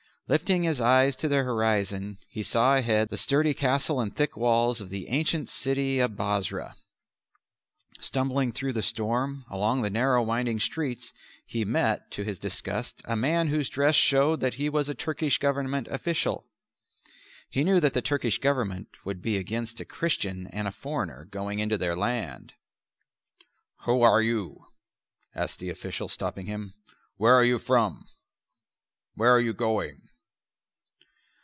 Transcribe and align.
Lifting 0.27 0.63
his 0.63 0.79
eyes 0.79 1.17
to 1.17 1.27
the 1.27 1.43
horizon 1.43 2.17
he 2.29 2.41
saw 2.41 2.77
ahead 2.77 3.09
the 3.09 3.17
sturdy 3.17 3.53
castle 3.53 3.99
and 3.99 4.15
thick 4.15 4.37
walls 4.37 4.79
of 4.79 4.89
the 4.89 5.09
ancient 5.09 5.49
city 5.49 5.99
of 5.99 6.15
Bosra. 6.15 6.75
Stumbling 7.99 8.53
through 8.53 8.71
the 8.71 8.81
storm, 8.81 9.43
along 9.49 9.81
the 9.81 9.89
narrow 9.89 10.23
winding 10.23 10.61
streets, 10.61 11.11
he 11.45 11.65
met, 11.65 12.09
to 12.11 12.23
his 12.23 12.39
disgust, 12.39 13.01
a 13.03 13.17
man 13.17 13.49
whose 13.49 13.67
dress 13.67 13.97
showed 13.97 14.39
that 14.39 14.53
he 14.53 14.69
was 14.69 14.87
a 14.87 14.95
Turkish 14.95 15.37
Government 15.37 15.89
official. 15.91 16.45
He 17.49 17.65
knew 17.65 17.81
that 17.81 17.93
the 17.93 18.01
Turkish 18.01 18.37
Government 18.37 18.87
would 19.03 19.21
be 19.21 19.35
against 19.35 19.81
a 19.81 19.85
Christian 19.85 20.47
and 20.53 20.65
a 20.65 20.71
foreigner 20.71 21.25
going 21.25 21.59
into 21.59 21.77
their 21.77 21.97
land. 21.97 22.53
"Who 23.83 24.01
are 24.01 24.21
you?" 24.21 24.63
asked 25.35 25.59
the 25.59 25.69
official, 25.71 26.07
stopping 26.07 26.45
him. 26.45 26.73
"Where 27.17 27.33
are 27.35 27.43
you 27.43 27.59
from? 27.59 28.05
Where 29.15 29.31
are 29.35 29.41
you 29.41 29.51
going?" 29.51 30.07